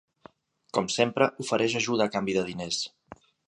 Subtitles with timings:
[0.77, 2.81] Com sempre, ofereix ajuda a canvi de diners.